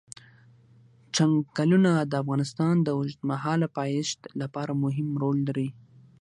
[1.15, 5.69] چنګلونه د افغانستان د اوږدمهاله پایښت لپاره مهم رول لري.